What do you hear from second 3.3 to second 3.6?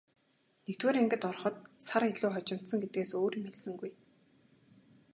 юм